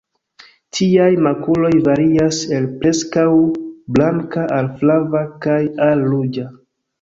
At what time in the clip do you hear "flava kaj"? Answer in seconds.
4.81-5.61